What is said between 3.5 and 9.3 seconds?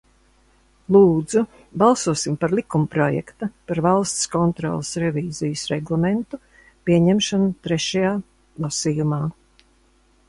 "Par Valsts kontroles revīzijas reglamentu" pieņemšanu trešajā lasījumā!"